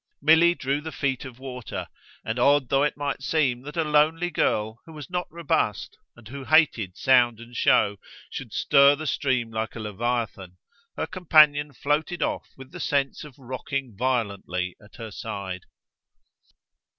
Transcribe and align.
Milly 0.19 0.55
drew 0.55 0.81
the 0.81 0.91
feet 0.91 1.25
of 1.25 1.37
water, 1.37 1.87
and 2.25 2.39
odd 2.39 2.69
though 2.69 2.81
it 2.81 2.97
might 2.97 3.21
seem 3.21 3.61
that 3.61 3.77
a 3.77 3.83
lonely 3.83 4.31
girl, 4.31 4.79
who 4.87 4.93
was 4.93 5.11
not 5.11 5.27
robust 5.29 5.95
and 6.15 6.27
who 6.27 6.43
hated 6.43 6.97
sound 6.97 7.39
and 7.39 7.55
show, 7.55 7.97
should 8.31 8.51
stir 8.51 8.95
the 8.95 9.05
stream 9.05 9.51
like 9.51 9.75
a 9.75 9.79
leviathan, 9.79 10.57
her 10.97 11.05
companion 11.05 11.71
floated 11.71 12.23
off 12.23 12.49
with 12.57 12.71
the 12.71 12.79
sense 12.79 13.23
of 13.23 13.37
rocking 13.37 13.95
violently 13.95 14.75
at 14.83 14.95
her 14.95 15.11
side. 15.11 15.67